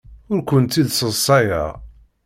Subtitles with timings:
[0.33, 1.69] Ur kent-id-sseḍsayeɣ.